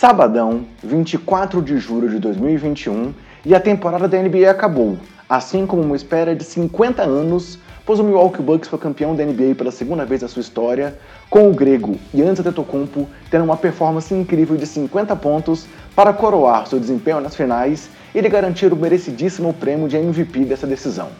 [0.00, 3.12] Sabadão, 24 de julho de 2021,
[3.44, 4.96] e a temporada da NBA acabou,
[5.28, 9.56] assim como uma espera de 50 anos, pois o Milwaukee Bucks foi campeão da NBA
[9.58, 10.98] pela segunda vez na sua história,
[11.28, 16.80] com o grego Giannis Antetokounmpo tendo uma performance incrível de 50 pontos para coroar seu
[16.80, 21.10] desempenho nas finais e lhe garantir o merecidíssimo prêmio de MVP dessa decisão.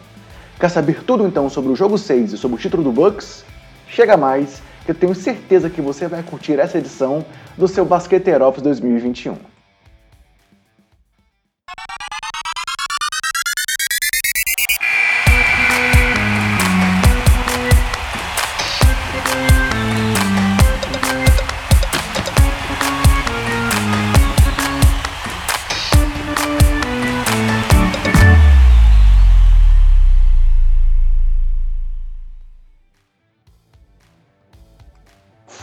[0.59, 3.45] Quer saber tudo então sobre o jogo 6 e sobre o título do Bucks?
[3.87, 7.25] Chega mais eu tenho certeza que você vai curtir essa edição
[7.57, 9.50] do seu Basqueteiros 2021.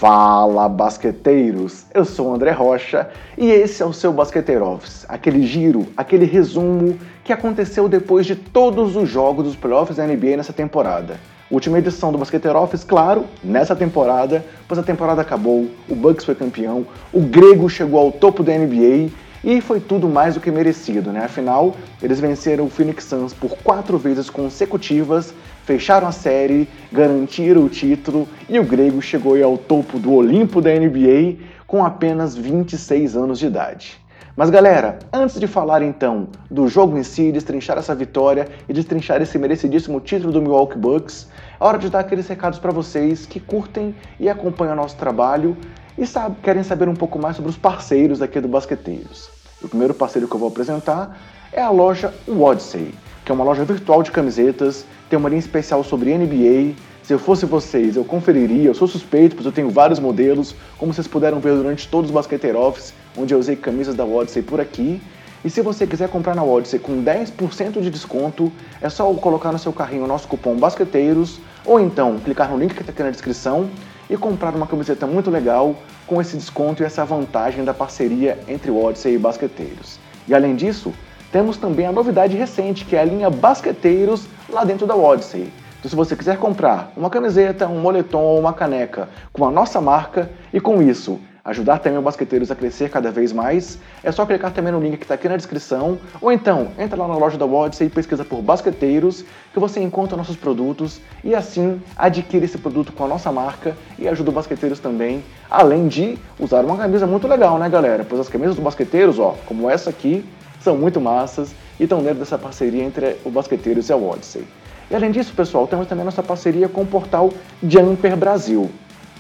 [0.09, 5.47] Fala basqueteiros, eu sou o André Rocha e esse é o seu Basqueteiro Office, aquele
[5.47, 10.55] giro, aquele resumo que aconteceu depois de todos os jogos dos playoffs da NBA nessa
[10.55, 11.21] temporada.
[11.51, 16.35] Última edição do Basqueteiro Office, claro, nessa temporada, pois a temporada acabou, o Bucks foi
[16.35, 19.11] campeão, o Grego chegou ao topo da NBA
[19.43, 21.25] e foi tudo mais do que merecido, né?
[21.25, 25.33] Afinal, eles venceram o Phoenix Suns por quatro vezes consecutivas,
[25.65, 30.71] fecharam a série, garantiram o título e o grego chegou ao topo do Olimpo da
[30.71, 31.37] NBA
[31.67, 33.99] com apenas 26 anos de idade.
[34.39, 39.21] Mas galera, antes de falar então do jogo em si, destrinchar essa vitória e destrinchar
[39.21, 41.29] esse merecidíssimo título do Milwaukee Bucks,
[41.61, 45.57] é hora de dar aqueles recados para vocês que curtem e acompanham nosso trabalho
[45.99, 49.29] e sabe, querem saber um pouco mais sobre os parceiros aqui do Basqueteiros.
[49.61, 51.19] O primeiro parceiro que eu vou apresentar
[51.53, 55.83] é a loja Odyssey, que é uma loja virtual de camisetas, tem uma linha especial
[55.83, 56.75] sobre NBA.
[57.03, 60.95] Se eu fosse vocês, eu conferiria, eu sou suspeito, pois eu tenho vários modelos, como
[60.95, 64.61] vocês puderam ver durante todos os Basqueteiro Office, onde eu usei camisas da Odyssey por
[64.61, 65.03] aqui.
[65.45, 69.59] E se você quiser comprar na Odyssey com 10% de desconto, é só colocar no
[69.59, 73.11] seu carrinho o nosso cupom BASQUETEIROS, ou então clicar no link que está aqui na
[73.11, 73.69] descrição
[74.09, 75.75] e comprar uma camiseta muito legal
[76.07, 79.99] com esse desconto e essa vantagem da parceria entre o Odyssey e Basqueteiros.
[80.27, 80.93] E além disso,
[81.31, 85.53] temos também a novidade recente, que é a linha Basqueteiros lá dentro da Odyssey.
[85.79, 89.81] Então, se você quiser comprar uma camiseta, um moletom ou uma caneca com a nossa
[89.81, 94.27] marca e com isso ajudar também o Basqueteiros a crescer cada vez mais, é só
[94.27, 97.39] clicar também no link que está aqui na descrição, ou então entra lá na loja
[97.39, 102.59] da Odyssey e pesquisa por Basqueteiros, que você encontra nossos produtos e assim adquire esse
[102.59, 107.07] produto com a nossa marca e ajuda o Basqueteiros também, além de usar uma camisa
[107.07, 108.05] muito legal, né galera?
[108.07, 110.25] Pois as camisas do Basqueteiros, ó, como essa aqui,
[110.61, 114.45] são muito massas e estão dentro dessa parceria entre o Basqueteiros e a Odyssey.
[114.91, 117.31] E além disso, pessoal, temos também nossa parceria com o portal
[117.63, 118.71] Jumper Brasil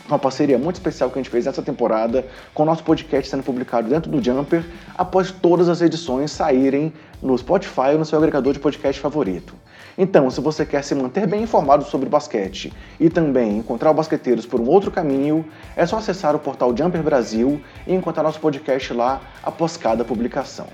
[0.09, 3.43] uma parceria muito especial que a gente fez nessa temporada, com o nosso podcast sendo
[3.43, 4.65] publicado dentro do Jumper,
[4.97, 6.93] após todas as edições saírem
[7.23, 9.55] no Spotify ou no seu agregador de podcast favorito.
[9.97, 14.61] Então, se você quer se manter bem informado sobre basquete e também encontrar Basqueteiros por
[14.61, 15.45] um outro caminho,
[15.77, 20.69] é só acessar o portal Jumper Brasil e encontrar nosso podcast lá após cada publicação.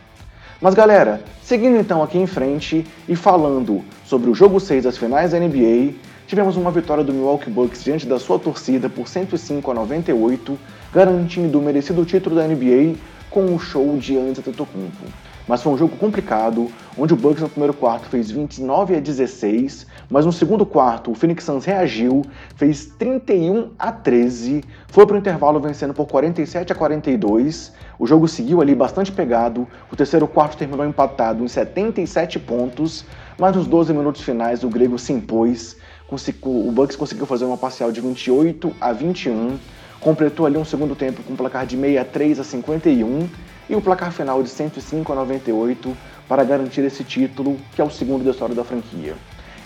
[0.61, 5.33] Mas galera, seguindo então aqui em frente e falando sobre o jogo 6 das finais
[5.33, 5.95] da NBA,
[6.27, 10.59] tivemos uma vitória do Milwaukee Bucks diante da sua torcida por 105 a 98,
[10.93, 12.97] garantindo o merecido título da NBA
[13.31, 15.05] com o show de Giannis Antetokounmpo.
[15.47, 19.87] Mas foi um jogo complicado, onde o Bucks no primeiro quarto fez 29 a 16,
[20.09, 22.25] mas no segundo quarto o Phoenix Suns reagiu,
[22.57, 27.73] fez 31 a 13, foi para o intervalo vencendo por 47 a 42.
[27.99, 33.05] O jogo seguiu ali bastante pegado, o terceiro quarto terminou empatado em 77 pontos,
[33.39, 35.77] mas nos 12 minutos finais o grego se impôs,
[36.43, 39.59] o Bucks conseguiu fazer uma parcial de 28 a 21,
[40.01, 43.29] completou ali um segundo tempo com um placar de 63 a 51
[43.69, 45.97] e um placar final de 105 a 98
[46.29, 49.15] para garantir esse título, que é o segundo da história da franquia.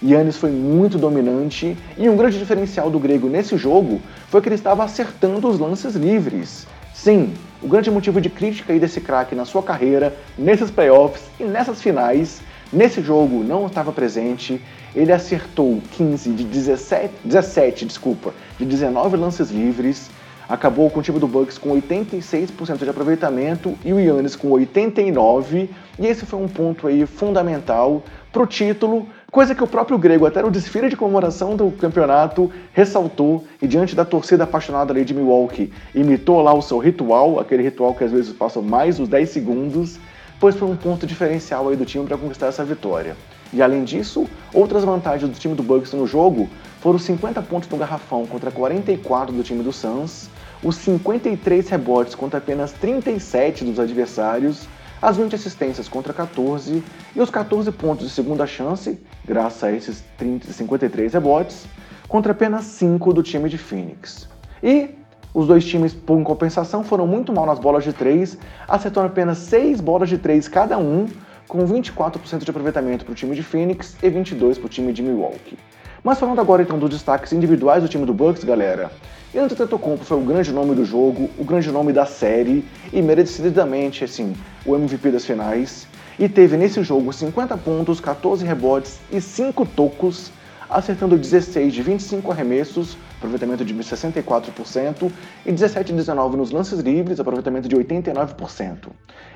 [0.03, 4.55] Yannis foi muito dominante e um grande diferencial do grego nesse jogo foi que ele
[4.55, 6.67] estava acertando os lances livres.
[6.95, 11.45] Sim, o grande motivo de crítica aí desse craque na sua carreira, nesses playoffs e
[11.45, 12.41] nessas finais,
[12.73, 14.61] nesse jogo não estava presente.
[14.95, 20.11] Ele acertou 15 de 17, 17 desculpa, de 19 lances livres,
[20.49, 25.69] acabou com o time do Bucks com 86% de aproveitamento e o Yannis com 89%,
[25.99, 30.25] e esse foi um ponto aí fundamental para o título, coisa que o próprio Grego,
[30.25, 35.13] até no desfile de comemoração do campeonato, ressaltou e diante da torcida apaixonada ali de
[35.13, 39.29] Milwaukee, imitou lá o seu ritual, aquele ritual que às vezes passa mais dos 10
[39.29, 39.99] segundos,
[40.41, 43.17] pois foi um ponto diferencial aí do time para conquistar essa vitória.
[43.53, 46.49] E além disso, outras vantagens do time do Bucks no jogo
[46.81, 50.29] foram 50 pontos no garrafão contra 44 do time do Suns,
[50.63, 54.69] os 53 rebotes contra apenas 37 dos adversários,
[55.01, 56.83] as 20 assistências contra 14
[57.15, 61.67] e os 14 pontos de segunda chance, graças a esses 30, 53 rebotes,
[62.09, 64.29] contra apenas 5 do time de Phoenix.
[64.63, 64.98] E
[65.35, 69.81] os dois times, por compensação, foram muito mal nas bolas de 3, acertando apenas 6
[69.81, 71.07] bolas de 3 cada um,
[71.47, 75.03] com 24% de aproveitamento para o time de Phoenix e 22% para o time de
[75.03, 75.59] Milwaukee.
[76.03, 78.91] Mas falando agora então dos destaques individuais do time do Bucks, galera,
[79.33, 84.05] Giannis Antetokounmpo foi o grande nome do jogo, o grande nome da série e merecidamente,
[84.05, 84.35] assim,
[84.65, 85.87] o MVP das finais.
[86.19, 90.33] E teve nesse jogo 50 pontos, 14 rebotes e 5 tocos,
[90.69, 95.11] acertando 16 de 25 arremessos, aproveitamento de 64%,
[95.47, 98.89] e 17 de 19 nos lances livres, aproveitamento de 89%.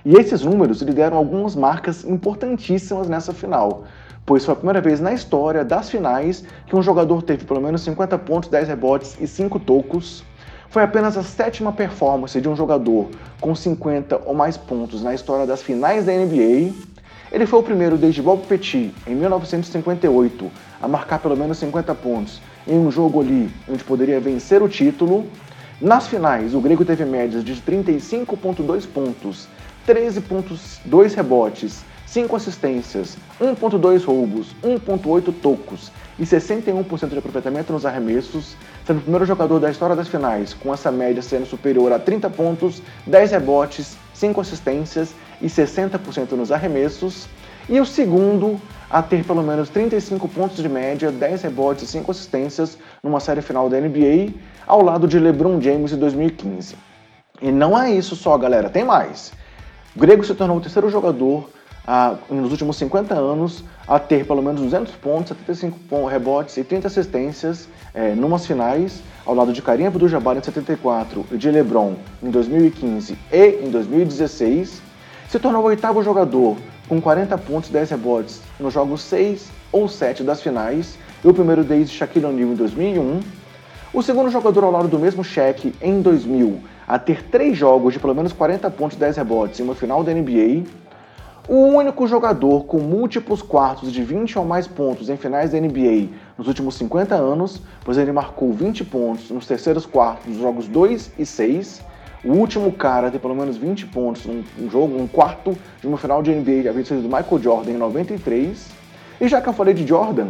[0.04, 3.84] E esses números lhe deram algumas marcas importantíssimas nessa final,
[4.26, 7.82] pois foi a primeira vez na história das finais que um jogador teve pelo menos
[7.82, 10.24] 50 pontos, 10 rebotes e 5 tocos.
[10.68, 15.46] Foi apenas a sétima performance de um jogador com 50 ou mais pontos na história
[15.46, 16.91] das finais da NBA.
[17.32, 20.50] Ele foi o primeiro desde Bob Petit, em 1958,
[20.82, 25.26] a marcar pelo menos 50 pontos em um jogo ali onde poderia vencer o título.
[25.80, 29.48] Nas finais, o grego teve médias de 35,2 pontos,
[29.88, 38.54] 13,2 rebotes, 5 assistências, 1.2 roubos, 1.8 tocos e 61% de aproveitamento nos arremessos,
[38.86, 42.28] sendo o primeiro jogador da história das finais com essa média sendo superior a 30
[42.28, 47.28] pontos, 10 rebotes, 5 assistências e 60% nos arremessos,
[47.68, 52.10] e o segundo a ter pelo menos 35 pontos de média, 10 rebotes e 5
[52.10, 54.32] assistências numa série final da NBA,
[54.66, 56.76] ao lado de LeBron James em 2015.
[57.40, 59.32] E não é isso só, galera, tem mais.
[59.96, 61.50] O grego se tornou o terceiro jogador
[61.86, 66.86] a, nos últimos 50 anos a ter pelo menos 200 pontos, 75 rebotes e 30
[66.86, 72.30] assistências é, numas finais, ao lado de Karim Abdul-Jabbar em 74 e de LeBron em
[72.30, 74.80] 2015 e em 2016,
[75.32, 79.88] se tornou o oitavo jogador com 40 pontos e 10 rebotes nos jogos 6 ou
[79.88, 83.20] 7 das finais, e o primeiro desde Shaquille O'Neal em 2001.
[83.94, 87.98] O segundo jogador ao lado do mesmo Shaq em 2000 a ter três jogos de
[87.98, 90.64] pelo menos 40 pontos e 10 rebotes em uma final da NBA
[91.48, 96.08] o único jogador com múltiplos quartos de 20 ou mais pontos em finais da NBA
[96.38, 101.12] nos últimos 50 anos, pois ele marcou 20 pontos nos terceiros quartos dos jogos 2
[101.18, 101.91] e 6.
[102.24, 105.98] O último cara a ter pelo menos 20 pontos num jogo, um quarto de uma
[105.98, 108.68] final de NBA havia sido do Michael Jordan em 93.
[109.20, 110.28] E já que eu falei de Jordan,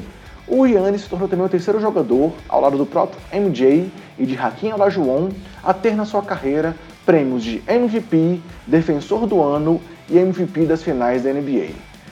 [0.49, 4.37] o Yannis se tornou também o terceiro jogador, ao lado do próprio MJ e de
[4.37, 5.29] Hakim Olajuwon,
[5.62, 6.75] a ter na sua carreira
[7.05, 9.79] prêmios de MVP, Defensor do Ano
[10.09, 11.71] e MVP das finais da NBA,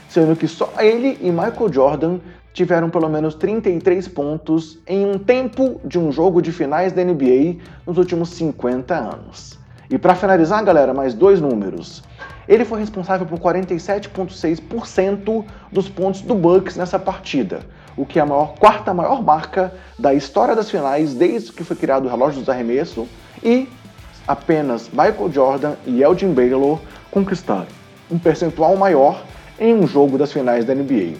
[0.08, 2.18] sendo que só ele e Michael Jordan
[2.52, 7.56] tiveram pelo menos 33 pontos em um tempo de um jogo de finais da NBA
[7.86, 9.59] nos últimos 50 anos.
[9.90, 12.04] E para finalizar, galera, mais dois números.
[12.46, 17.62] Ele foi responsável por 47,6% dos pontos do Bucks nessa partida,
[17.96, 21.76] o que é a maior, quarta maior marca da história das finais desde que foi
[21.76, 23.08] criado o relógio dos arremessos
[23.42, 23.68] e
[24.28, 26.78] apenas Michael Jordan e Elgin Baylor
[27.10, 27.66] conquistaram
[28.08, 29.24] um percentual maior
[29.58, 31.14] em um jogo das finais da NBA.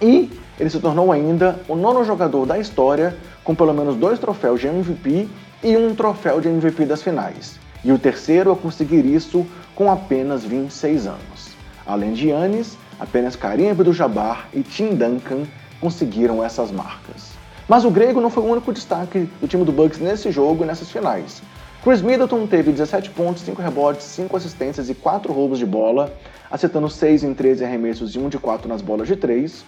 [0.00, 4.60] E ele se tornou ainda o nono jogador da história com pelo menos dois troféus
[4.60, 5.28] de MVP
[5.62, 10.44] e um troféu de MVP das finais, e o terceiro a conseguir isso com apenas
[10.44, 11.54] 26 anos.
[11.86, 15.44] Além de Yannis, apenas Karim Abdul-Jabbar e Tim Duncan
[15.80, 17.32] conseguiram essas marcas.
[17.68, 20.66] Mas o grego não foi o único destaque do time do Bucks nesse jogo e
[20.66, 21.42] nessas finais.
[21.82, 26.14] Chris Middleton teve 17 pontos, 5 rebotes, 5 assistências e 4 roubos de bola,
[26.50, 29.64] acertando 6 em 13 arremessos e 1 de 4 nas bolas de 3.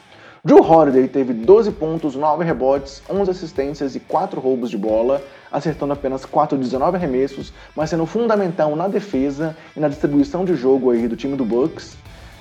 [0.47, 5.93] Drew Holiday teve 12 pontos, 9 rebotes, 11 assistências e 4 roubos de bola, acertando
[5.93, 10.93] apenas 4 de 19 arremessos, mas sendo fundamental na defesa e na distribuição de jogo
[10.93, 11.97] aí do time do Bucks,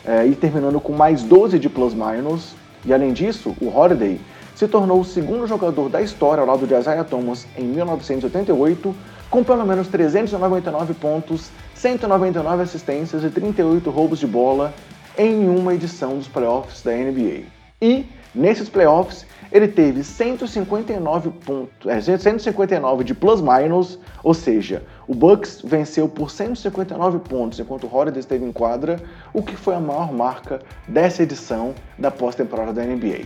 [0.06, 2.54] é, e terminando com mais 12 de plus-minus.
[2.86, 4.22] E além disso, o Holiday
[4.54, 8.96] se tornou o segundo jogador da história ao lado de Isaiah Thomas em 1988
[9.32, 14.72] com pelo menos 399 pontos, 199 assistências e 38 roubos de bola
[15.18, 17.55] em uma edição dos playoffs da NBA.
[17.82, 25.62] E nesses playoffs ele teve 159 pontos, é, 159 de plus-minus, ou seja, o Bucks
[25.64, 29.00] venceu por 159 pontos enquanto o Holiday esteve em quadra,
[29.34, 33.26] o que foi a maior marca dessa edição da pós-temporada da NBA.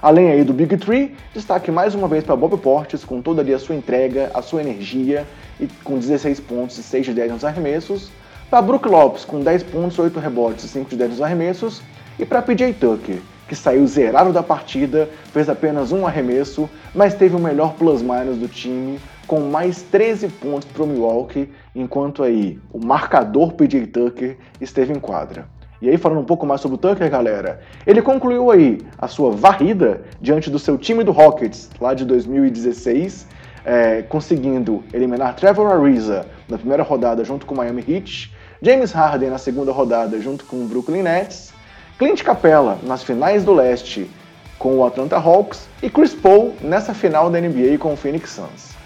[0.00, 3.52] Além aí do Big Three, destaque mais uma vez para Bob Portes, com toda ali
[3.52, 5.26] a sua entrega, a sua energia,
[5.60, 8.10] e com 16 pontos e 6 de 10 nos arremessos.
[8.48, 11.82] Para Brook Lopes, com 10 pontos, 8 rebotes e 5 de 10 nos arremessos.
[12.16, 17.34] E para PJ Tucker, que saiu zerado da partida, fez apenas um arremesso, mas teve
[17.34, 22.84] o melhor plus-minus do time, com mais 13 pontos para o Milwaukee, enquanto aí o
[22.84, 25.46] marcador PJ Tucker esteve em quadra.
[25.80, 29.30] E aí, falando um pouco mais sobre o Tucker, galera, ele concluiu aí a sua
[29.30, 33.28] varrida diante do seu time do Rockets, lá de 2016,
[33.64, 39.30] é, conseguindo eliminar Trevor Ariza na primeira rodada junto com o Miami Heat, James Harden
[39.30, 41.52] na segunda rodada junto com o Brooklyn Nets,
[41.98, 44.08] Clint Capella nas finais do leste
[44.56, 48.76] com o Atlanta Hawks e Chris Paul nessa final da NBA com o Phoenix Suns.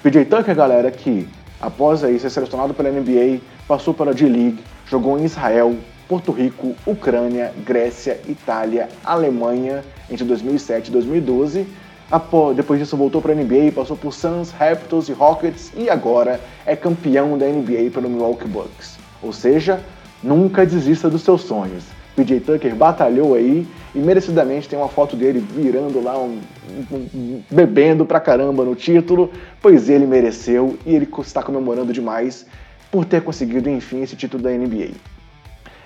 [0.00, 1.28] PJ Tucker, galera, que
[1.60, 5.74] após aí ser selecionado pela NBA, passou pela D-League, jogou em Israel,
[6.08, 11.66] Porto Rico, Ucrânia, Grécia, Itália, Alemanha entre 2007 e 2012.
[12.54, 16.76] Depois disso voltou para a NBA, passou por Suns, Raptors e Rockets e agora é
[16.76, 18.98] campeão da NBA pelo Milwaukee Bucks.
[19.20, 19.80] Ou seja,
[20.22, 21.82] nunca desista dos seus sonhos.
[22.16, 26.40] PJ Tucker batalhou aí e merecidamente tem uma foto dele virando lá, um,
[26.92, 32.46] um, bebendo pra caramba no título, pois ele mereceu e ele está comemorando demais
[32.90, 34.90] por ter conseguido enfim esse título da NBA.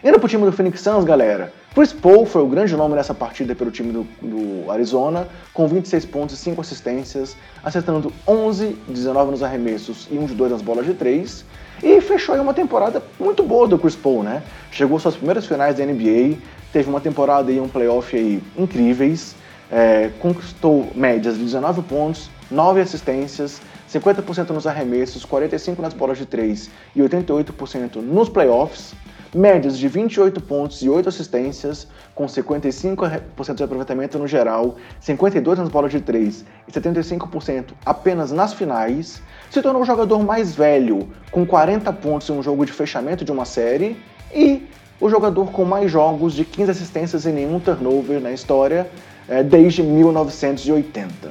[0.06, 3.56] Indo pro time do Phoenix Suns, galera, Chris Paul foi o grande nome nessa partida
[3.56, 9.42] pelo time do, do, Arizona, com 26 pontos e 5 assistências, acertando 11, 19 nos
[9.42, 11.44] arremessos e 1 de 2 nas bolas de 3.
[11.82, 14.44] E fechou aí uma temporada muito boa do Chris Paul, né?
[14.70, 16.36] Chegou suas primeiras finais da NBA,
[16.72, 19.34] teve uma temporada e um playoff aí incríveis,
[19.72, 23.60] é, conquistou médias de 19 pontos, 9 assistências,
[23.92, 28.94] 50% nos arremessos, 45% nas bolas de 3 e 88% nos playoffs
[29.34, 35.68] médias de 28 pontos e 8 assistências, com 55% de aproveitamento no geral, 52% nas
[35.68, 41.46] bolas de 3 e 75% apenas nas finais, se tornou o jogador mais velho, com
[41.46, 43.96] 40 pontos em um jogo de fechamento de uma série,
[44.34, 44.66] e
[45.00, 48.88] o jogador com mais jogos de 15 assistências e nenhum turnover na história
[49.28, 51.30] é, desde 1980.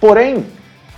[0.00, 0.44] Porém,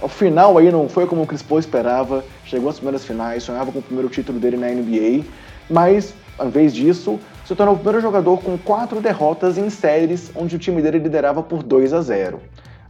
[0.01, 3.71] o final aí não foi como o Chris Paul esperava, chegou às primeiras finais, sonhava
[3.71, 5.25] com o primeiro título dele na NBA,
[5.69, 10.57] mas em vez disso, se tornou o primeiro jogador com quatro derrotas em séries onde
[10.57, 12.41] o time dele liderava por 2 a 0.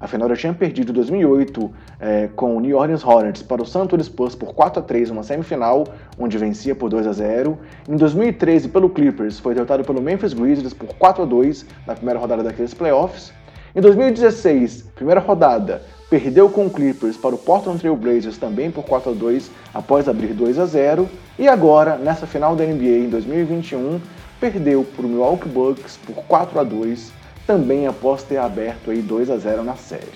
[0.00, 3.82] Afinal, ele tinha perdido em 2008 é, com o New Orleans Hornets para o San
[3.82, 7.58] Antonio Spurs por 4 a 3 uma semifinal, onde vencia por 2 a 0.
[7.88, 12.20] Em 2013, pelo Clippers, foi derrotado pelo Memphis Grizzlies por 4 a 2 na primeira
[12.20, 13.32] rodada daqueles playoffs.
[13.74, 18.84] Em 2016, primeira rodada, perdeu com o Clippers para o Portland Trail Blazers também por
[18.84, 23.08] 4 a 2 após abrir 2 a 0 e agora nessa final da NBA em
[23.10, 24.00] 2021
[24.40, 27.12] perdeu para o Milwaukee Bucks por 4 a 2
[27.46, 30.12] também após ter aberto aí 2 a 0 na série.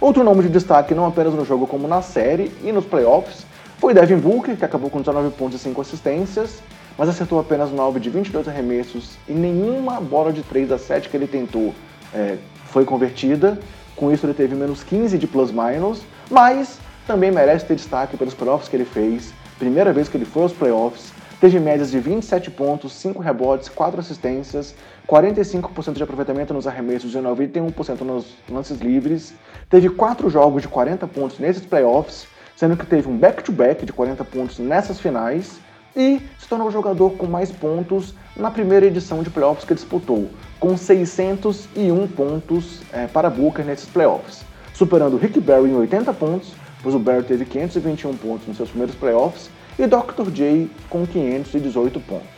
[0.00, 3.46] Outro nome de destaque não apenas no jogo como na série e nos playoffs
[3.78, 6.62] foi Devin Booker, que acabou com 19 pontos e 5 assistências,
[6.96, 11.16] mas acertou apenas 9 de 22 arremessos e nenhuma bola de 3 a 7 que
[11.16, 11.74] ele tentou
[12.12, 12.36] é,
[12.66, 13.58] foi convertida,
[13.96, 18.68] com isso ele teve menos 15 de plus-minus, mas também merece ter destaque pelos playoffs
[18.68, 19.32] que ele fez.
[19.58, 24.00] Primeira vez que ele foi aos playoffs, teve médias de 27 pontos, 5 rebotes, 4
[24.00, 24.74] assistências,
[25.06, 29.34] 45% de aproveitamento nos arremessos e 91% nos lances livres.
[29.68, 33.92] Teve 4 jogos de 40 pontos nesses playoffs, sendo que teve um back-to-back -back de
[33.92, 35.60] 40 pontos nessas finais
[35.96, 40.28] e se tornou o jogador com mais pontos na primeira edição de playoffs que disputou,
[40.58, 46.94] com 601 pontos é, para Booker nesses playoffs, superando Rick Barry em 80 pontos, pois
[46.94, 50.30] o Barry teve 521 pontos nos seus primeiros playoffs, e Dr.
[50.32, 52.28] J com 518 pontos.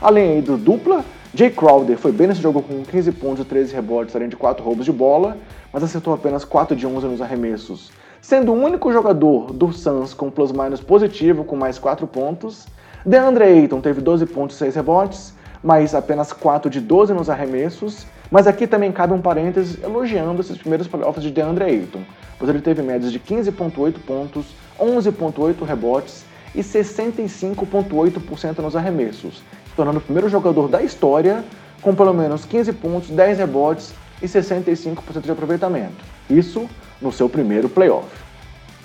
[0.00, 4.16] Além do dupla, Jay Crowder foi bem nesse jogo com 15 pontos e 13 rebotes,
[4.16, 5.36] além de 4 roubos de bola,
[5.72, 10.30] mas acertou apenas 4 de 11 nos arremessos, sendo o único jogador do Suns com
[10.30, 12.66] plus-minus positivo com mais 4 pontos,
[13.06, 15.32] DeAndre Ayton teve 12 pontos e 6 rebotes,
[15.62, 18.04] mas apenas 4 de 12 nos arremessos.
[18.28, 22.00] Mas aqui também cabe um parênteses elogiando esses primeiros playoffs de DeAndre Ayton,
[22.36, 24.46] pois ele teve médias de 15,8 pontos,
[24.80, 31.44] 11,8 rebotes e 65,8% nos arremessos, se tornando o primeiro jogador da história
[31.80, 36.04] com pelo menos 15 pontos, 10 rebotes e 65% de aproveitamento.
[36.28, 36.68] Isso
[37.00, 38.08] no seu primeiro playoff.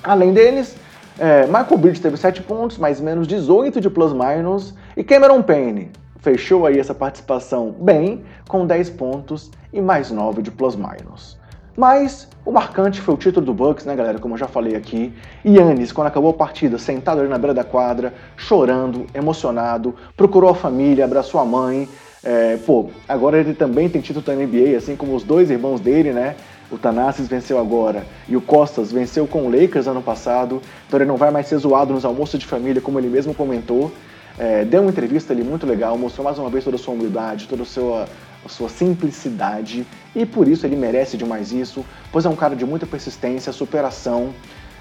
[0.04, 0.76] Além deles,
[1.20, 4.74] é, Michael Bridges teve 7 pontos, mais menos 18 de plus-minus.
[4.96, 10.52] E Cameron Payne fechou aí essa participação bem, com 10 pontos e mais 9 de
[10.52, 11.40] plus-minus.
[11.76, 14.20] Mas o marcante foi o título do Bucks, né, galera?
[14.20, 15.14] Como eu já falei aqui.
[15.46, 20.56] Yannis, quando acabou a partida, sentado ali na beira da quadra, chorando, emocionado, procurou a
[20.56, 21.88] família, abraçou a mãe.
[22.24, 26.12] É, pô, agora ele também tem título da NBA, assim como os dois irmãos dele,
[26.12, 26.36] né?
[26.72, 31.06] O Tanassis venceu agora e o Costas venceu com o Lakers ano passado, então ele
[31.06, 33.92] não vai mais ser zoado nos almoços de família, como ele mesmo comentou.
[34.40, 37.48] É, deu uma entrevista ali muito legal, mostrou mais uma vez toda a sua humildade,
[37.48, 38.08] toda a sua,
[38.46, 39.86] a sua simplicidade
[40.16, 44.34] e por isso ele merece demais isso, pois é um cara de muita persistência, superação.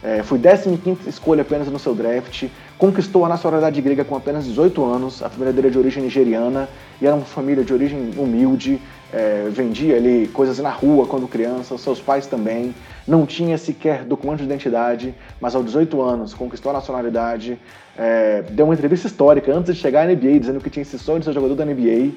[0.02, 2.46] é, foi 15 escolha apenas no seu draft,
[2.78, 6.68] conquistou a nacionalidade grega com apenas 18 anos, a família dele é de origem nigeriana
[7.00, 8.80] e era uma família de origem humilde,
[9.12, 12.74] é, vendia ali coisas na rua quando criança, seus pais também,
[13.06, 17.58] não tinha sequer documento de identidade, mas aos 18 anos conquistou a nacionalidade,
[17.98, 21.18] é, deu uma entrevista histórica antes de chegar à NBA, dizendo que tinha esse sonho
[21.18, 22.12] de ser jogador da NBA.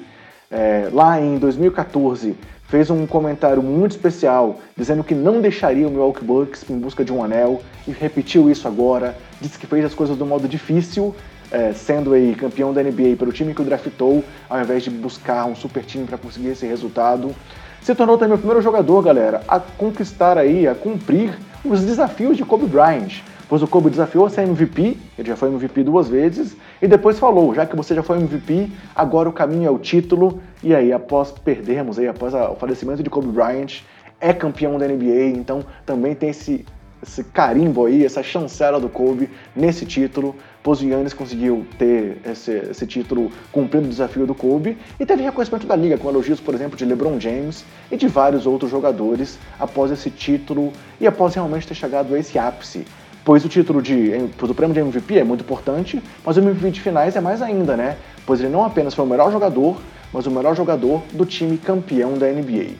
[0.50, 2.36] É, lá em 2014,
[2.68, 7.12] fez um comentário muito especial dizendo que não deixaria o Milwaukee Bucks em busca de
[7.12, 9.16] um anel e repetiu isso agora.
[9.40, 11.14] Disse que fez as coisas do modo difícil,
[11.50, 15.44] é, sendo aí campeão da NBA pelo time que o draftou, ao invés de buscar
[15.46, 17.34] um super time para conseguir esse resultado.
[17.80, 22.44] Se tornou também o primeiro jogador, galera, a conquistar aí, a cumprir os desafios de
[22.44, 26.56] Kobe Bryant pois o Kobe desafiou a ser MVP, ele já foi MVP duas vezes,
[26.80, 30.42] e depois falou, já que você já foi MVP, agora o caminho é o título,
[30.62, 33.82] e aí após perdermos, aí, após o falecimento de Kobe Bryant,
[34.20, 36.64] é campeão da NBA, então também tem esse,
[37.02, 40.34] esse carimbo aí, essa chancela do Kobe nesse título,
[40.72, 45.76] Yannis conseguiu ter esse, esse, título cumprindo o desafio do Kobe e teve reconhecimento da
[45.76, 50.10] liga, com elogios, por exemplo, de LeBron James e de vários outros jogadores após esse
[50.10, 52.84] título e após realmente ter chegado a esse ápice
[53.24, 56.70] pois o título de pois o prêmio de MVP é muito importante, mas o MVP
[56.70, 57.96] de finais é mais ainda, né?
[58.26, 59.80] Pois ele não apenas foi o melhor jogador,
[60.12, 62.74] mas o melhor jogador do time campeão da NBA.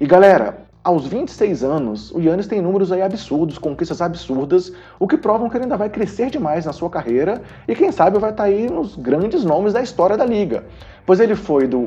[0.00, 5.16] E galera, aos 26 anos, o Yannis tem números aí absurdos, conquistas absurdas, o que
[5.16, 8.42] provam que ele ainda vai crescer demais na sua carreira e quem sabe vai estar
[8.42, 10.62] tá aí nos grandes nomes da história da liga.
[11.06, 11.86] Pois ele foi do,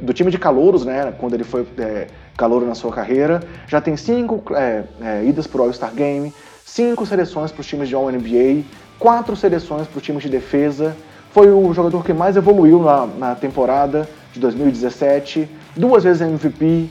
[0.00, 2.06] do time de calouros, né, quando ele foi é,
[2.36, 6.32] calouro na sua carreira, já tem cinco é, é, idas para o All-Star Game,
[6.64, 8.62] cinco seleções para os times de All-NBA,
[8.96, 10.96] quatro seleções para os times de defesa.
[11.32, 16.88] Foi o jogador que mais evoluiu na, na temporada de 2017, duas vezes MVP,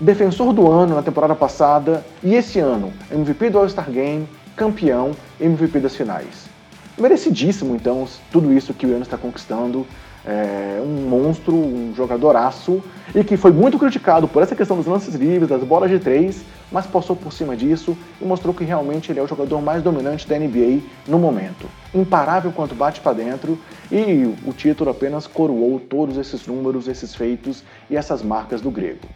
[0.00, 5.80] defensor do ano na temporada passada e esse ano MVP do All-Star Game, campeão, MVP
[5.80, 6.48] das finais.
[6.98, 9.86] Merecidíssimo, então, tudo isso que o Yannis está conquistando
[10.24, 12.82] é, um monstro, um jogadoraço,
[13.14, 16.44] e que foi muito criticado por essa questão dos lances livres, das bolas de três,
[16.72, 20.26] mas passou por cima disso e mostrou que realmente ele é o jogador mais dominante
[20.26, 21.68] da NBA no momento.
[21.94, 23.58] Imparável quanto bate para dentro,
[23.92, 29.06] e o título apenas coroou todos esses números, esses feitos e essas marcas do grego.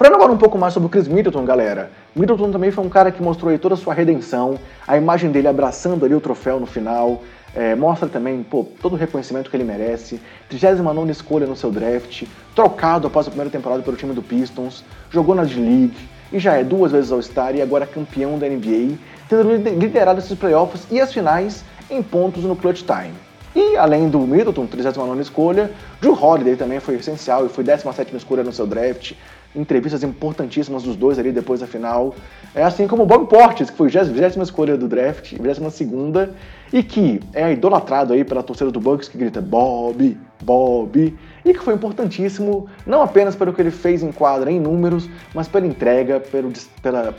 [0.00, 1.90] Falando agora um pouco mais sobre o Chris Middleton, galera.
[2.16, 4.58] Middleton também foi um cara que mostrou aí toda a sua redenção,
[4.88, 7.22] a imagem dele abraçando ali o troféu no final,
[7.54, 10.18] é, mostra também pô, todo o reconhecimento que ele merece.
[10.48, 15.34] 39 escolha no seu draft, trocado após a primeira temporada pelo time do Pistons, jogou
[15.34, 18.96] na D-League e já é duas vezes All-Star e agora campeão da NBA,
[19.28, 23.12] tendo liderado esses playoffs e as finais em pontos no clutch time.
[23.54, 28.44] E além do Middleton, 39 escolha, Drew Holiday também foi essencial e foi 17 escolha
[28.44, 29.12] no seu draft,
[29.54, 32.14] entrevistas importantíssimas dos dois ali depois da final.
[32.54, 36.34] É assim como o Bob Portes, que foi a 20 escolha do draft, 22 segunda,
[36.72, 41.60] e que é idolatrado aí pela torcida do Bucks que grita Bob, Bob, e que
[41.60, 46.20] foi importantíssimo não apenas pelo que ele fez em quadra em números, mas pela entrega,
[46.20, 47.12] pelo, pela,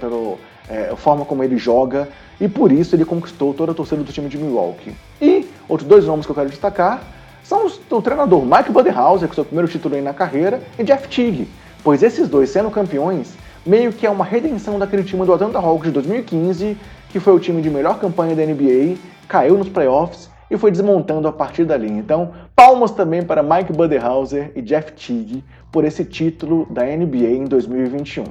[0.69, 2.07] é, forma como ele joga,
[2.39, 4.95] e por isso ele conquistou toda a torcida do time de Milwaukee.
[5.21, 7.03] E outros dois nomes que eu quero destacar
[7.43, 10.61] são os, o treinador Mike Budenholzer, que é o seu primeiro título aí na carreira,
[10.79, 11.47] e Jeff Teague,
[11.83, 13.33] pois esses dois sendo campeões,
[13.65, 16.77] meio que é uma redenção daquele time do Atlanta Hawks de 2015,
[17.09, 21.27] que foi o time de melhor campanha da NBA, caiu nos playoffs e foi desmontando
[21.27, 21.89] a partir dali.
[21.89, 27.45] Então, palmas também para Mike Budenholzer e Jeff Teague por esse título da NBA em
[27.45, 28.25] 2021.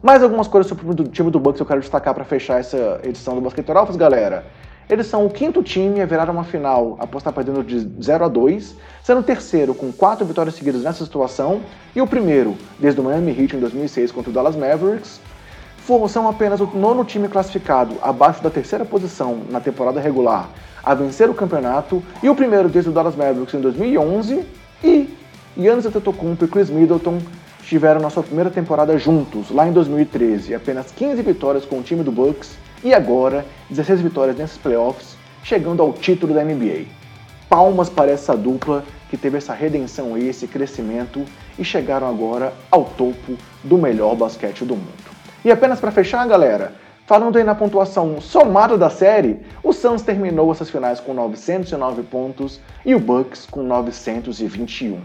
[0.00, 3.34] Mais algumas coisas sobre o time do Bucks eu quero destacar para fechar essa edição
[3.34, 4.46] do Basquetebol Alphas, galera.
[4.88, 8.28] Eles são o quinto time a virar uma final após estar perdendo de 0 a
[8.28, 11.60] 2, sendo o terceiro com quatro vitórias seguidas nessa situação
[11.94, 15.20] e o primeiro desde o Miami Heat em 2006 contra o Dallas Mavericks.
[16.08, 20.50] São apenas o nono time classificado abaixo da terceira posição na temporada regular
[20.82, 24.44] a vencer o campeonato e o primeiro desde o Dallas Mavericks em 2011
[24.84, 25.14] e
[25.56, 27.18] Giannis Antetokounmpo e Chris Middleton
[27.62, 32.02] estiveram na sua primeira temporada juntos, lá em 2013, apenas 15 vitórias com o time
[32.02, 36.86] do Bucks e agora 16 vitórias nesses playoffs, chegando ao título da NBA.
[37.48, 41.24] Palmas para essa dupla que teve essa redenção e esse crescimento
[41.58, 45.08] e chegaram agora ao topo do melhor basquete do mundo.
[45.44, 46.74] E apenas para fechar, galera,
[47.06, 52.60] falando aí na pontuação somada da série, o Suns terminou essas finais com 909 pontos
[52.84, 55.00] e o Bucks com 921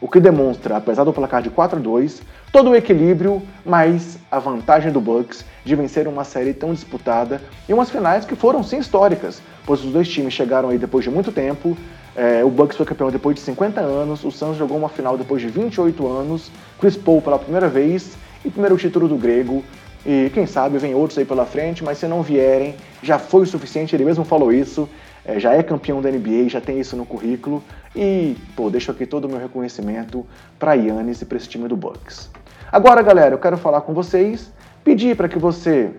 [0.00, 4.38] o que demonstra, apesar do placar de 4 a 2, todo o equilíbrio, mas a
[4.38, 8.78] vantagem do Bucks de vencer uma série tão disputada e umas finais que foram sim
[8.78, 11.76] históricas, pois os dois times chegaram aí depois de muito tempo.
[12.14, 15.42] É, o Bucks foi campeão depois de 50 anos, o Suns jogou uma final depois
[15.42, 19.62] de 28 anos, Chris Paul pela primeira vez e primeiro título do grego
[20.08, 23.46] E quem sabe vem outros aí pela frente, mas se não vierem, já foi o
[23.46, 24.88] suficiente, ele mesmo falou isso,
[25.24, 27.60] é, já é campeão da NBA, já tem isso no currículo.
[27.94, 30.24] E, pô, deixo aqui todo o meu reconhecimento
[30.60, 32.30] para Yannis e para esse time do Bucks.
[32.70, 34.52] Agora, galera, eu quero falar com vocês,
[34.84, 35.90] pedir para que você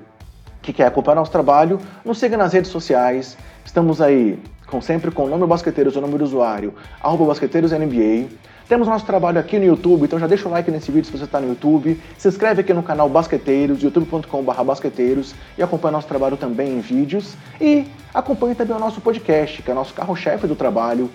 [0.62, 3.38] que quer acompanhar nosso trabalho, nos siga nas redes sociais.
[3.66, 8.28] Estamos aí, com sempre com o nome Basqueteiros, o nome do usuário, arroba BasqueteirosNBA.
[8.68, 11.24] Temos nosso trabalho aqui no YouTube, então já deixa o like nesse vídeo se você
[11.24, 11.98] está no YouTube.
[12.18, 17.36] Se inscreve aqui no canal Basqueteiros, youtube.com.br basqueteiros e acompanha nosso trabalho também em vídeos.
[17.62, 21.10] E acompanhe também o nosso podcast, que é o nosso carro-chefe do trabalho.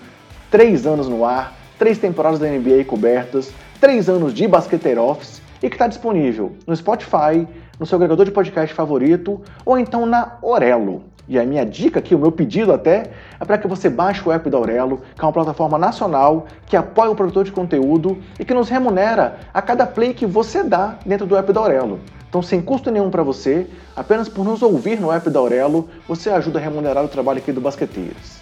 [0.49, 5.69] Três anos no ar, três temporadas da NBA cobertas, três anos de Basqueteiro Office e
[5.69, 7.47] que está disponível no Spotify,
[7.79, 11.12] no seu agregador de podcast favorito ou então na Orelo.
[11.27, 14.31] E a minha dica aqui, o meu pedido até, é para que você baixe o
[14.31, 18.43] app da Aurelo, que é uma plataforma nacional que apoia o produtor de conteúdo e
[18.43, 22.01] que nos remunera a cada play que você dá dentro do app da Aurelo.
[22.27, 26.29] Então, sem custo nenhum para você, apenas por nos ouvir no app da Aurelo, você
[26.29, 28.39] ajuda a remunerar o trabalho aqui do Basqueteiros.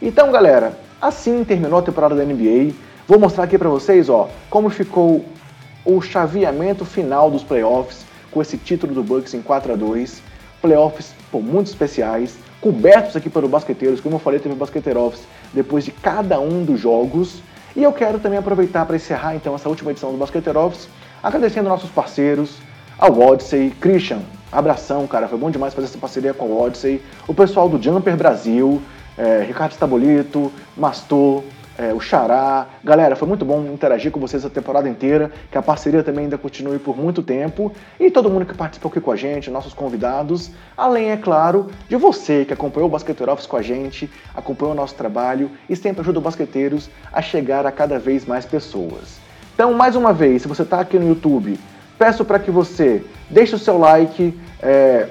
[0.00, 2.74] Então, galera, assim terminou a temporada da NBA.
[3.08, 5.24] Vou mostrar aqui para vocês, ó, como ficou
[5.84, 10.29] o chaveamento final dos playoffs com esse título do Bucks em 4 a 2
[10.60, 15.22] playoffs pô, muito especiais, cobertos aqui pelo Basqueteiros, como eu falei, teve o Basqueteiro Office
[15.52, 17.42] depois de cada um dos jogos.
[17.74, 20.88] E eu quero também aproveitar para encerrar então essa última edição do Basqueteiro Office,
[21.22, 22.56] agradecendo nossos parceiros,
[22.98, 24.20] ao Odyssey, Christian,
[24.52, 28.16] abração, cara, foi bom demais fazer essa parceria com o Odyssey, o pessoal do Jumper
[28.16, 28.82] Brasil,
[29.16, 31.42] é, Ricardo Stabolito, Mastor,
[31.80, 32.66] é, o Xará.
[32.84, 36.36] Galera, foi muito bom interagir com vocês a temporada inteira, que a parceria também ainda
[36.36, 37.72] continue por muito tempo.
[37.98, 41.96] E todo mundo que participou aqui com a gente, nossos convidados, além, é claro, de
[41.96, 46.02] você que acompanhou o Basqueteiro Office com a gente, acompanhou o nosso trabalho e sempre
[46.02, 49.18] ajuda os basqueteiros a chegar a cada vez mais pessoas.
[49.54, 51.58] Então, mais uma vez, se você está aqui no YouTube,
[51.98, 55.08] peço para que você deixe o seu like, é,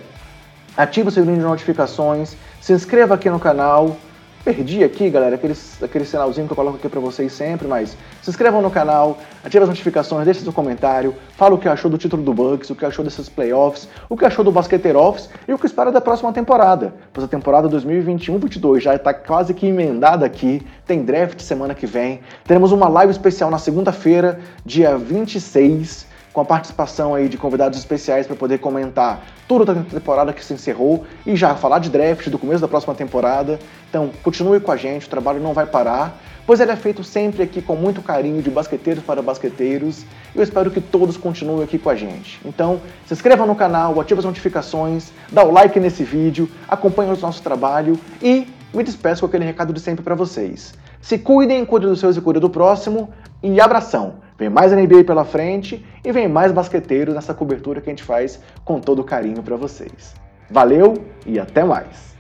[0.77, 3.97] ative o sininho de notificações, se inscreva aqui no canal,
[4.43, 8.29] Perdi aqui, galera, aquele, aquele sinalzinho que eu coloco aqui para vocês sempre, mas se
[8.29, 12.23] inscrevam no canal, ative as notificações, deixe seu comentário, fala o que achou do título
[12.23, 15.59] do Bucks, o que achou desses playoffs, o que achou do Basqueteiro Office e o
[15.59, 16.93] que espera da próxima temporada.
[17.11, 22.21] Pois a temporada 2021-22 já está quase que emendada aqui, tem draft semana que vem,
[22.45, 26.07] teremos uma live especial na segunda-feira, dia 26,
[26.39, 30.53] com a participação aí de convidados especiais para poder comentar tudo da temporada que se
[30.53, 33.59] encerrou e já falar de draft do começo da próxima temporada.
[33.89, 37.43] Então, continue com a gente, o trabalho não vai parar, pois ele é feito sempre
[37.43, 40.03] aqui com muito carinho de basqueteiros para basqueteiros.
[40.33, 42.39] E eu espero que todos continuem aqui com a gente.
[42.45, 47.17] Então, se inscreva no canal, ative as notificações, dá o like nesse vídeo, acompanhe o
[47.17, 50.73] nosso trabalho e me despeço com aquele recado de sempre para vocês.
[51.01, 53.09] Se cuidem, cuidem dos seus e cuidem do próximo
[53.43, 54.28] e abração!
[54.39, 58.39] Vem mais NBA pela frente e vem mais basqueteiros nessa cobertura que a gente faz
[58.63, 60.15] com todo carinho para vocês.
[60.49, 60.93] Valeu
[61.25, 62.17] e até mais!